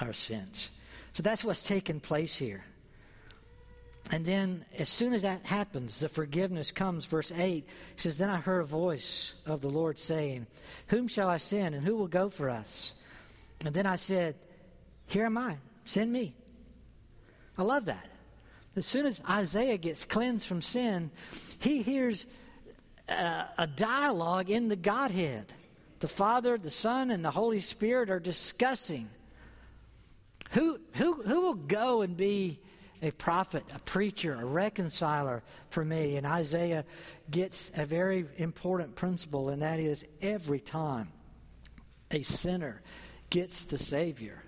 [0.00, 0.70] our sins.
[1.12, 2.64] So that's what's taking place here.
[4.10, 7.06] And then, as soon as that happens, the forgiveness comes.
[7.06, 10.46] Verse 8 says, Then I heard a voice of the Lord saying,
[10.88, 12.94] Whom shall I send, and who will go for us?
[13.64, 14.36] And then I said,
[15.06, 16.34] Here am I, send me.
[17.58, 18.10] I love that.
[18.76, 21.10] As soon as Isaiah gets cleansed from sin,
[21.58, 22.26] he hears
[23.08, 25.52] a, a dialogue in the Godhead.
[26.00, 29.08] The Father, the Son, and the Holy Spirit are discussing
[30.50, 32.60] who, who, who will go and be
[33.02, 36.16] a prophet, a preacher, a reconciler for me.
[36.16, 36.84] And Isaiah
[37.30, 41.08] gets a very important principle, and that is every time
[42.10, 42.82] a sinner
[43.30, 44.42] gets the Savior,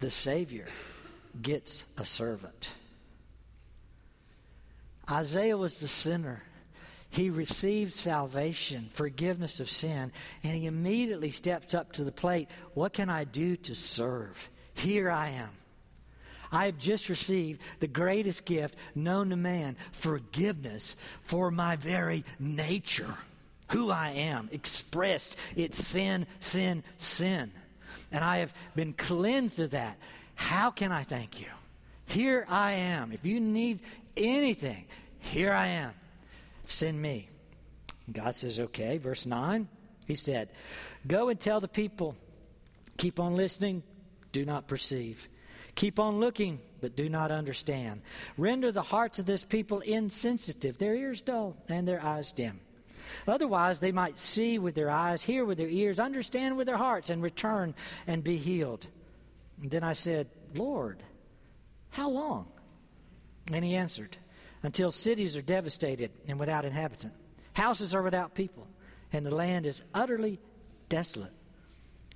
[0.00, 0.66] the Savior
[1.42, 2.72] gets a servant.
[5.10, 6.42] Isaiah was the sinner.
[7.10, 12.48] He received salvation, forgiveness of sin, and he immediately steps up to the plate.
[12.74, 14.50] What can I do to serve?
[14.74, 15.48] Here I am.
[16.52, 23.14] I have just received the greatest gift known to man forgiveness for my very nature.
[23.72, 25.36] Who I am, expressed.
[25.56, 27.50] It's sin, sin, sin.
[28.12, 29.98] And I have been cleansed of that.
[30.36, 31.48] How can I thank you?
[32.06, 33.10] Here I am.
[33.10, 33.80] If you need
[34.16, 34.86] anything,
[35.18, 35.92] here I am.
[36.68, 37.28] Send me.
[38.12, 38.98] God says, okay.
[38.98, 39.66] Verse 9,
[40.06, 40.48] he said,
[41.06, 42.14] Go and tell the people,
[42.96, 43.82] keep on listening,
[44.30, 45.28] do not perceive.
[45.74, 48.02] Keep on looking, but do not understand.
[48.38, 52.60] Render the hearts of this people insensitive, their ears dull, and their eyes dim.
[53.26, 57.10] Otherwise, they might see with their eyes, hear with their ears, understand with their hearts,
[57.10, 57.74] and return
[58.06, 58.86] and be healed.
[59.60, 61.02] And then I said, Lord,
[61.90, 62.46] how long?
[63.52, 64.16] And he answered,
[64.62, 67.14] until cities are devastated and without inhabitant.
[67.52, 68.66] Houses are without people,
[69.12, 70.40] and the land is utterly
[70.88, 71.32] desolate.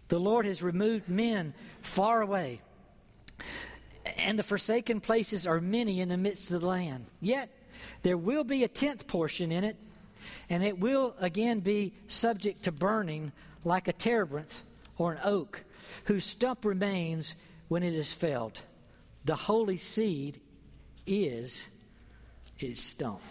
[0.09, 2.61] The Lord has removed men far away,
[4.16, 7.07] and the forsaken places are many in the midst of the land.
[7.20, 7.48] Yet
[8.03, 9.76] there will be a tenth portion in it,
[10.50, 13.33] and it will again be subject to burning
[13.64, 14.62] like a terebinth
[15.00, 15.64] or an oak,
[16.04, 17.34] whose stump remains
[17.68, 18.60] when it is felled.
[19.24, 20.38] The holy seed
[21.06, 21.66] is
[22.56, 23.22] his stump.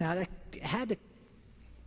[0.00, 0.28] Now, that
[0.60, 0.96] had to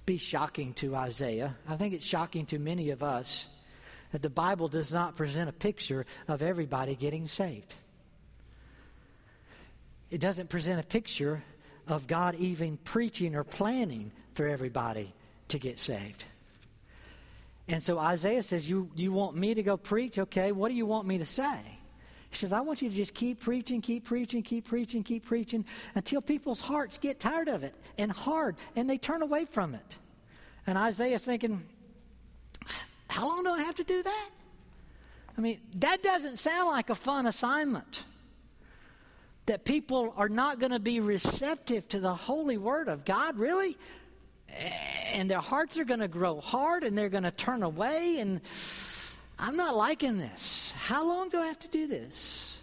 [0.05, 1.57] be shocking to Isaiah.
[1.67, 3.49] I think it's shocking to many of us
[4.13, 7.75] that the Bible does not present a picture of everybody getting saved.
[10.09, 11.43] It doesn't present a picture
[11.85, 15.13] of God even preaching or planning for everybody
[15.49, 16.23] to get saved.
[17.69, 20.19] And so Isaiah says, You, you want me to go preach?
[20.19, 21.55] Okay, what do you want me to say?
[22.29, 25.65] He says, I want you to just keep preaching, keep preaching, keep preaching, keep preaching
[25.95, 29.97] until people's hearts get tired of it and hard and they turn away from it.
[30.67, 31.63] And Isaiah's thinking,
[33.07, 34.29] how long do I have to do that?
[35.37, 38.03] I mean, that doesn't sound like a fun assignment.
[39.47, 43.75] That people are not going to be receptive to the holy word of God, really?
[45.13, 48.41] And their hearts are going to grow hard and they're going to turn away and
[49.37, 50.73] I'm not liking this.
[50.77, 52.57] How long do I have to do this?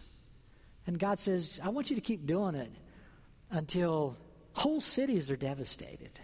[0.87, 2.71] And God says, I want you to keep doing it
[3.51, 4.17] until
[4.53, 6.21] whole cities are devastated,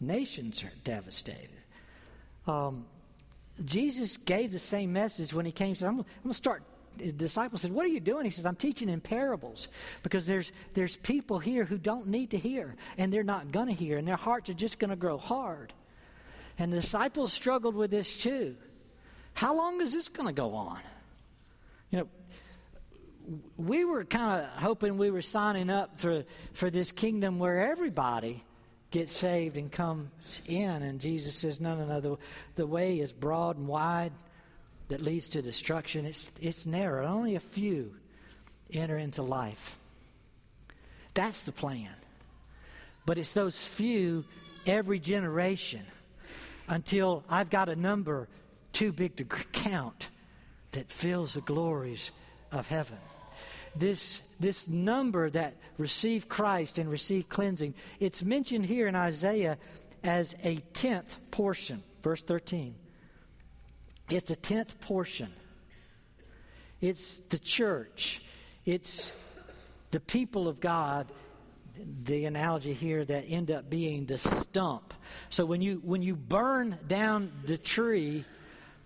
[0.00, 1.50] nations are devastated.
[2.46, 2.86] Um,
[3.64, 5.68] Jesus gave the same message when he came.
[5.68, 6.62] He said, I'm, I'm going to start
[7.16, 8.24] disciples said, What are you doing?
[8.24, 9.68] He says, I'm teaching in parables
[10.02, 13.72] because there's, there's people here who don't need to hear, and they're not going to
[13.72, 15.72] hear, and their hearts are just going to grow hard.
[16.58, 18.56] And the disciples struggled with this too.
[19.32, 20.78] How long is this going to go on?
[21.90, 22.08] You know,
[23.56, 28.42] we were kind of hoping we were signing up for, for this kingdom where everybody
[28.90, 30.82] gets saved and comes in.
[30.82, 32.00] And Jesus says, no, no, no.
[32.00, 32.16] The,
[32.56, 34.12] the way is broad and wide
[34.90, 36.04] that leads to destruction.
[36.04, 37.06] It's, it's narrow.
[37.06, 37.94] Only a few
[38.72, 39.78] enter into life.
[41.14, 41.94] That's the plan.
[43.06, 44.24] But it's those few
[44.66, 45.82] every generation
[46.68, 48.28] until I've got a number
[48.72, 50.10] too big to count
[50.72, 52.12] that fills the glories
[52.52, 52.98] of heaven.
[53.76, 59.56] This, this number that receive Christ and receive cleansing, it's mentioned here in Isaiah
[60.02, 61.82] as a tenth portion.
[62.02, 62.74] Verse 13.
[64.10, 65.32] It's a tenth portion.
[66.80, 68.22] It's the church.
[68.64, 69.12] It's
[69.90, 71.06] the people of God
[72.04, 74.92] the analogy here that end up being the stump.
[75.30, 78.24] So when you when you burn down the tree,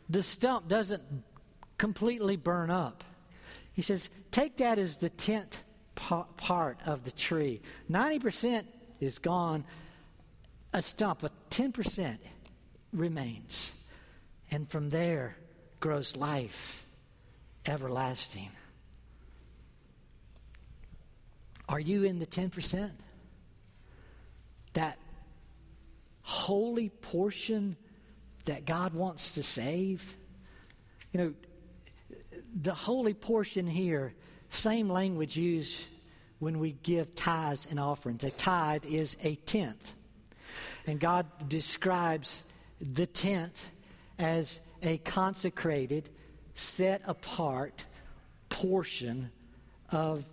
[0.09, 1.03] the stump doesn't
[1.79, 3.05] completely burn up.
[3.73, 7.61] He says, take that as the tenth part of the tree.
[7.91, 8.65] 90%
[9.01, 9.65] is gone,
[10.73, 12.19] a stump, but 10%
[12.93, 13.75] remains.
[14.55, 15.37] And from there
[15.81, 16.87] grows life
[17.67, 18.51] everlasting.
[21.69, 22.93] Are you in the 10%?
[24.75, 24.97] That
[26.23, 27.77] holy portion
[28.45, 30.15] that God wants to save?
[31.13, 31.35] You know,
[32.55, 34.15] the holy portion here,
[34.51, 35.79] same language used
[36.39, 38.23] when we give tithes and offerings.
[38.23, 39.95] A tithe is a tenth.
[40.87, 42.45] And God describes
[42.81, 43.74] the tenth
[44.25, 46.09] as a consecrated,
[46.55, 47.85] set apart
[48.49, 49.31] portion
[49.91, 50.25] of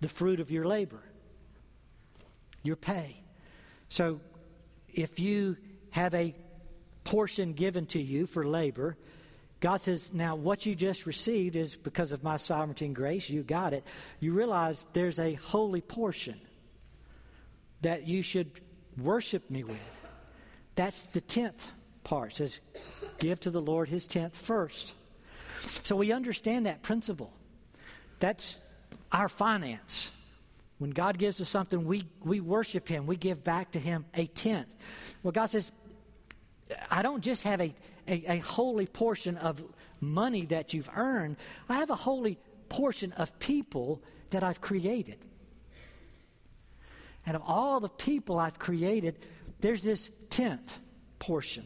[0.00, 1.00] the fruit of your labor,
[2.64, 3.16] your pay.
[3.88, 4.20] So
[4.92, 5.56] if you
[5.90, 6.34] have a
[7.04, 8.96] portion given to you for labor,
[9.60, 13.44] God says, now what you just received is because of my sovereignty and grace, you
[13.44, 13.84] got it.
[14.18, 16.40] You realize there's a holy portion
[17.82, 18.50] that you should
[18.98, 19.98] worship me with.
[20.74, 21.70] That's the tenth
[22.06, 22.32] part.
[22.32, 22.60] It says,
[23.18, 24.94] give to the Lord his tenth first.
[25.84, 27.32] So we understand that principle.
[28.20, 28.58] That's
[29.12, 30.10] our finance.
[30.78, 33.06] When God gives us something, we, we worship him.
[33.06, 34.72] We give back to him a tenth.
[35.22, 35.70] Well, God says,
[36.90, 37.74] I don't just have a
[38.08, 39.62] a, a holy portion of
[40.00, 41.36] money that you've earned.
[41.68, 42.38] I have a holy
[42.68, 45.18] portion of people that I've created.
[47.24, 49.18] And of all the people I've created,
[49.60, 50.78] there's this tenth
[51.18, 51.64] portion,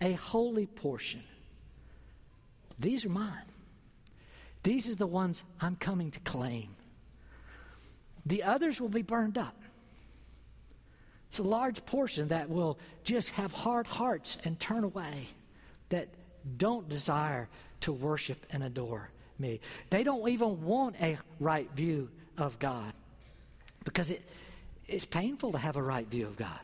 [0.00, 1.22] a holy portion.
[2.78, 3.46] These are mine.
[4.62, 6.74] These are the ones I'm coming to claim.
[8.26, 9.54] The others will be burned up.
[11.30, 15.28] It's a large portion that will just have hard hearts and turn away
[15.90, 16.08] that
[16.56, 17.48] don't desire
[17.80, 19.60] to worship and adore me.
[19.90, 22.92] They don't even want a right view of God
[23.84, 24.22] because it,
[24.88, 26.60] it's painful to have a right view of God.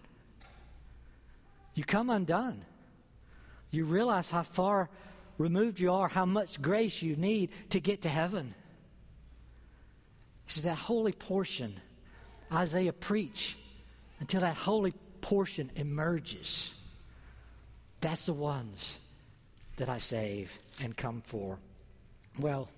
[1.74, 2.64] You come undone.
[3.72, 4.88] You realize how far
[5.38, 8.54] removed you are, how much grace you need to get to heaven.
[10.46, 11.80] He says that holy portion,
[12.52, 13.56] Isaiah preach
[14.20, 16.72] until that holy portion emerges.
[18.00, 18.98] That's the ones
[19.76, 21.58] that I save and come for?
[22.38, 22.68] Well,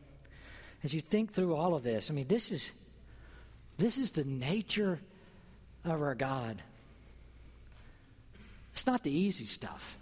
[0.82, 2.72] as you think through all of this, I mean, this is
[3.76, 5.00] this is the nature
[5.84, 6.62] of our God.
[8.72, 9.96] It's not the easy stuff.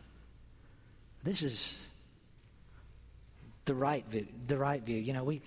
[1.23, 1.87] This is
[3.65, 4.99] the right view, the right view.
[4.99, 5.43] You know, we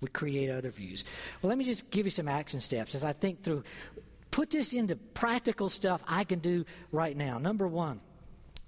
[0.00, 1.04] we create other views.
[1.40, 3.64] Well, let me just give you some action steps as I think through.
[4.30, 7.38] Put this into practical stuff I can do right now.
[7.38, 8.00] Number one,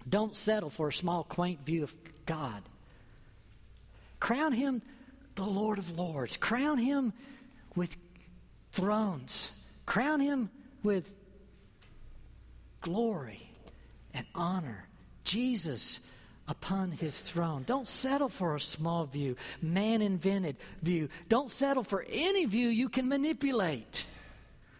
[0.08, 1.94] don't settle for a small, quaint view of
[2.24, 2.62] God.
[4.20, 4.80] Crown him
[5.34, 6.36] the Lord of Lords.
[6.36, 7.12] Crown him
[7.74, 7.96] with
[8.72, 9.52] thrones.
[9.84, 10.50] Crown him
[10.82, 11.12] with
[12.80, 13.50] glory
[14.14, 14.86] and honor.
[15.24, 16.00] Jesus
[16.48, 17.64] upon his throne.
[17.66, 21.08] Don't settle for a small view, man invented view.
[21.28, 24.06] Don't settle for any view you can manipulate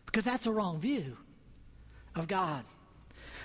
[0.06, 1.16] because that's a wrong view
[2.14, 2.64] of God.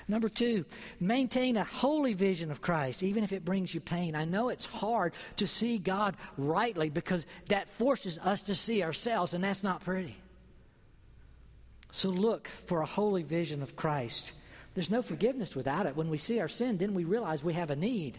[0.08, 0.66] Number two,
[1.00, 4.16] maintain a holy vision of Christ, even if it brings you pain.
[4.16, 9.34] I know it's hard to see God rightly because that forces us to see ourselves,
[9.34, 10.18] and that's not pretty.
[11.92, 14.34] So look for a holy vision of Christ.
[14.74, 15.96] There's no forgiveness without it.
[15.96, 18.18] When we see our sin, then we realize we have a need.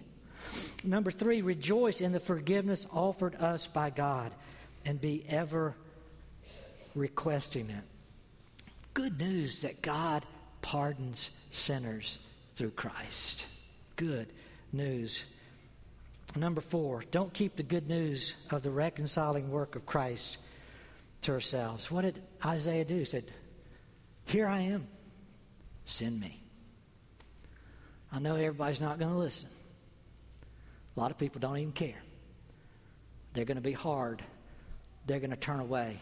[0.84, 4.34] Number three, rejoice in the forgiveness offered us by God
[4.84, 5.74] and be ever
[6.94, 7.84] requesting it.
[8.94, 10.24] Good news that God
[10.61, 12.18] pardons sinners
[12.57, 13.46] through Christ.
[13.96, 14.28] Good
[14.72, 15.24] news.
[16.36, 20.38] Number four, don't keep the good news of the reconciling work of Christ
[21.22, 21.90] to ourselves.
[21.90, 22.96] What did Isaiah do?
[22.98, 23.24] He said,
[24.26, 24.86] Here I am,
[25.86, 26.41] send me.
[28.12, 29.48] I know everybody's not going to listen.
[30.96, 32.00] A lot of people don't even care.
[33.32, 34.22] They're going to be hard,
[35.06, 35.98] they're going to turn away.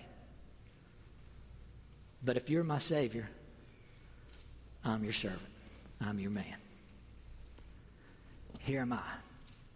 [2.22, 3.28] But if you're my Savior,
[4.84, 5.40] I'm your servant,
[6.00, 6.56] I'm your man.
[8.58, 9.02] Here am I.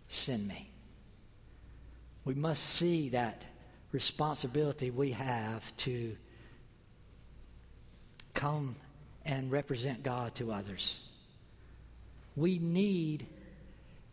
[0.08, 0.68] Send me.
[2.24, 3.42] We must see that
[3.92, 6.16] responsibility we have to
[8.34, 8.76] come
[9.24, 11.00] and represent God to others.
[12.36, 13.26] We need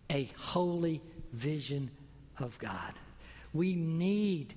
[0.10, 1.02] a holy
[1.34, 1.90] vision
[2.38, 2.94] of God.
[3.54, 4.54] We need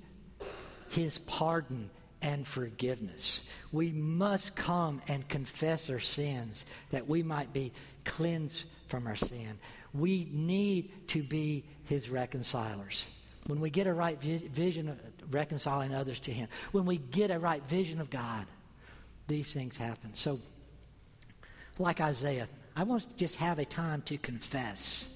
[0.90, 1.90] His pardon
[2.22, 3.40] and forgiveness.
[3.72, 7.72] We must come and confess our sins that we might be
[8.04, 9.58] cleansed from our sin.
[9.92, 13.06] We need to be His reconcilers.
[13.46, 14.98] When we get a right vision of
[15.30, 18.46] reconciling others to Him, when we get a right vision of God,
[19.26, 20.14] these things happen.
[20.14, 20.38] So,
[21.78, 25.14] like Isaiah, I want to just have a time to confess.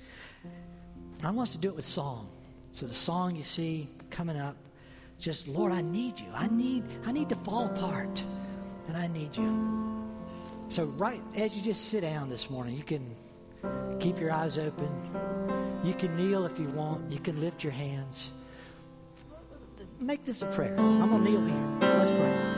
[1.24, 2.30] I want us to do it with song.
[2.72, 4.56] So the song you see coming up,
[5.18, 6.26] just Lord, I need you.
[6.32, 8.24] I need I need to fall apart,
[8.86, 10.06] and I need you.
[10.68, 13.16] So right as you just sit down this morning, you can
[13.98, 14.88] keep your eyes open.
[15.82, 17.10] You can kneel if you want.
[17.10, 18.30] You can lift your hands.
[20.00, 20.78] Make this a prayer.
[20.78, 21.78] I'm gonna kneel here.
[21.80, 22.57] Let's pray.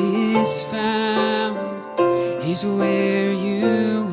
[0.00, 1.58] is found,
[2.42, 4.07] He's where you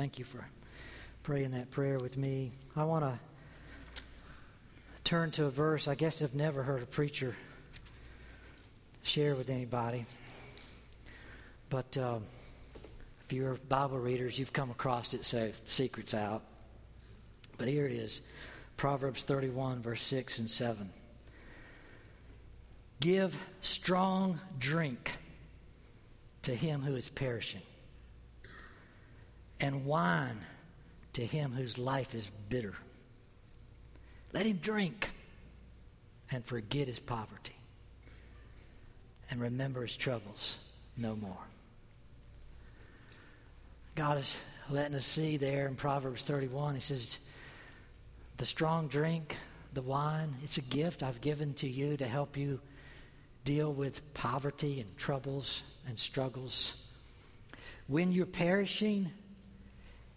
[0.00, 0.44] Thank you for
[1.24, 2.52] praying that prayer with me.
[2.74, 3.18] I want to
[5.04, 7.36] turn to a verse I guess I've never heard a preacher
[9.02, 10.06] share with anybody.
[11.68, 12.20] But uh,
[13.26, 16.42] If you're Bible readers, you've come across it, so secret's out.
[17.58, 18.22] But here it is
[18.76, 20.90] Proverbs 31, verse 6 and 7.
[23.00, 25.10] Give strong drink
[26.42, 27.62] to him who is perishing,
[29.58, 30.38] and wine
[31.14, 32.74] to him whose life is bitter.
[34.32, 35.10] Let him drink
[36.30, 37.54] and forget his poverty
[39.30, 40.58] and remember his troubles
[40.96, 41.36] no more.
[43.94, 46.74] God is letting us see there in Proverbs 31.
[46.74, 47.18] He says,
[48.36, 49.36] The strong drink,
[49.72, 52.60] the wine, it's a gift I've given to you to help you
[53.50, 56.84] deal with poverty and troubles and struggles.
[57.88, 59.10] When you're perishing,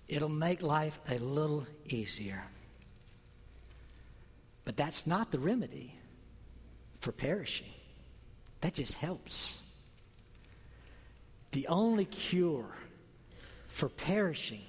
[0.07, 2.43] it'll make life a little easier.
[4.65, 5.95] But that's not the remedy
[6.99, 7.73] for perishing.
[8.61, 9.59] That just helps.
[11.53, 12.69] The only cure
[13.69, 14.67] for perishing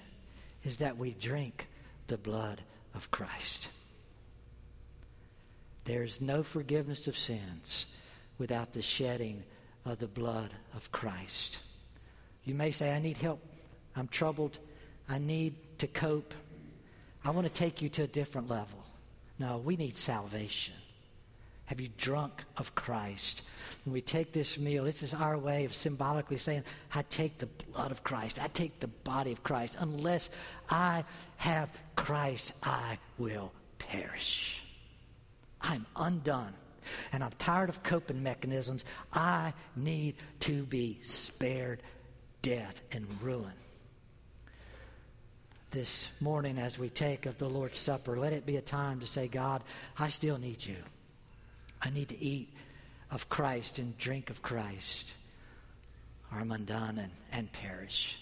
[0.62, 1.68] is that we drink
[2.06, 2.62] the blood
[2.94, 3.68] of Christ.
[5.84, 7.84] There's no forgiveness of sins
[8.39, 9.43] without the shedding
[9.85, 11.61] of the blood of Christ.
[12.45, 13.41] You may say, I need help.
[13.97, 14.59] I'm troubled.
[15.09, 16.35] I need to cope.
[17.24, 18.85] I want to take you to a different level.
[19.39, 20.74] No, we need salvation.
[21.66, 23.43] Have you drunk of Christ?
[23.85, 26.62] When we take this meal, this is our way of symbolically saying,
[26.95, 28.43] I take the blood of Christ.
[28.43, 29.76] I take the body of Christ.
[29.78, 30.30] Unless
[30.68, 31.05] I
[31.37, 34.62] have Christ, I will perish.
[35.61, 36.53] I'm undone.
[37.12, 38.85] And I'm tired of coping mechanisms.
[39.12, 41.82] I need to be spared
[42.43, 43.53] death and ruin.
[45.70, 49.07] This morning, as we take of the Lord's Supper, let it be a time to
[49.07, 49.62] say, God,
[49.99, 50.76] I still need you.
[51.82, 52.55] I need to eat
[53.11, 55.16] of Christ and drink of Christ,
[56.30, 58.18] or I'm undone and, and perish.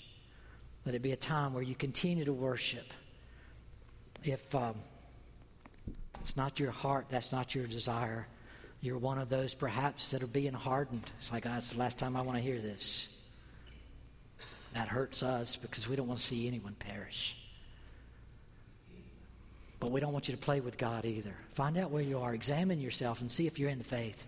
[0.85, 2.93] Let it be a time where you continue to worship.
[4.25, 4.77] If um,
[6.21, 8.27] it's not your heart, that's not your desire,
[8.83, 11.09] you're one of those perhaps that are being hardened.
[11.21, 13.09] It's like, oh, it's the last time I want to hear this.
[14.75, 17.37] That hurts us because we don't want to see anyone perish.
[19.79, 21.35] But we don't want you to play with God either.
[21.55, 22.35] Find out where you are.
[22.35, 24.27] Examine yourself and see if you're in the faith.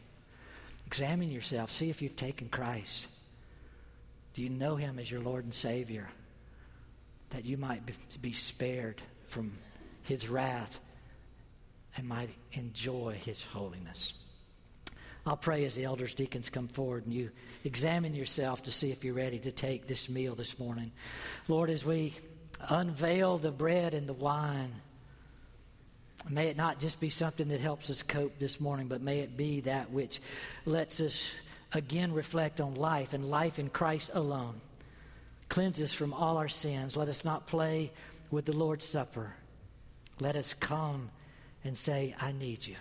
[0.87, 1.73] Examine yourself.
[1.73, 3.09] See if you've taken Christ.
[4.35, 6.09] Do you know Him as your Lord and Savior?
[7.31, 7.83] That you might
[8.23, 9.53] be spared from
[10.03, 10.79] His wrath
[11.97, 14.13] and might enjoy His holiness.
[15.27, 17.31] I'll pray as the elders, deacons come forward and you
[17.65, 20.93] examine yourself to see if you're ready to take this meal this morning.
[21.49, 22.15] Lord, as we
[22.69, 24.73] unveil the bread and the wine,
[26.29, 29.37] May it not just be something that helps us cope this morning, but may it
[29.37, 30.21] be that which
[30.65, 31.31] lets us
[31.73, 34.61] again reflect on life and life in Christ alone.
[35.51, 36.97] Cleanse us from all our sins.
[36.97, 37.93] Let us not play
[38.31, 39.35] with the Lord's Supper.
[40.19, 41.11] Let us come
[41.63, 42.77] and say, I need you.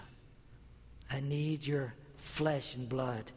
[1.12, 1.94] I need your
[2.24, 3.32] flesh and blood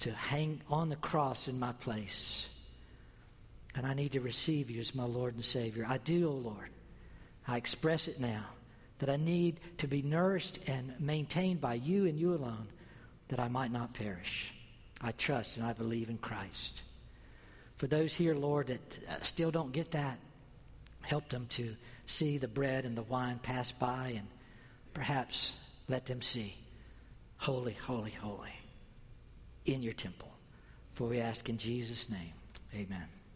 [0.00, 2.48] to hang on the cross in my place.
[3.74, 5.86] And I need to receive you as my Lord and Savior.
[5.88, 6.70] I do, O oh Lord.
[7.46, 8.44] I express it now
[8.98, 12.66] that I need to be nourished and maintained by you and you alone,
[13.28, 14.52] that I might not perish.
[15.00, 16.82] I trust and I believe in Christ.
[17.76, 20.18] For those here, Lord, that still don't get that,
[21.00, 24.26] help them to see the bread and the wine pass by and
[24.92, 25.56] perhaps
[25.88, 26.56] let them see
[27.40, 28.52] holy, holy, holy
[29.64, 30.30] in your temple.
[30.92, 32.34] For we ask in Jesus' name,
[32.74, 33.08] amen.